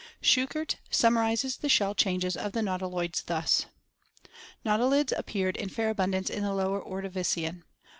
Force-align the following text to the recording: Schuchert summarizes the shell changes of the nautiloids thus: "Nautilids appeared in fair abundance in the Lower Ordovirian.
Schuchert 0.19 0.77
summarizes 0.89 1.57
the 1.57 1.69
shell 1.69 1.93
changes 1.93 2.35
of 2.35 2.53
the 2.53 2.61
nautiloids 2.63 3.21
thus: 3.23 3.67
"Nautilids 4.65 5.13
appeared 5.15 5.55
in 5.55 5.69
fair 5.69 5.91
abundance 5.91 6.31
in 6.31 6.41
the 6.41 6.55
Lower 6.55 6.81
Ordovirian. 6.83 7.61